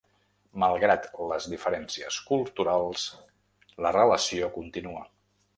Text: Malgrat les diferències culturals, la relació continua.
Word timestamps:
Malgrat 0.61 1.03
les 1.31 1.47
diferències 1.51 2.19
culturals, 2.31 3.07
la 3.87 3.93
relació 3.99 4.53
continua. 4.61 5.09